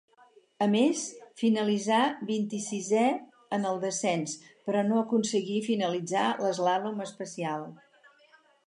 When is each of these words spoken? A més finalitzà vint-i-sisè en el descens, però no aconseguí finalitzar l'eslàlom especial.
A 0.65 0.67
més 0.75 1.01
finalitzà 1.41 1.99
vint-i-sisè 2.31 3.03
en 3.59 3.69
el 3.73 3.77
descens, 3.85 4.35
però 4.71 4.83
no 4.89 4.99
aconseguí 5.05 5.63
finalitzar 5.71 6.27
l'eslàlom 6.43 7.07
especial. 7.09 7.73